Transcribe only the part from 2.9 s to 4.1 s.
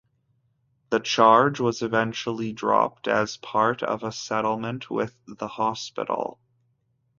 as part of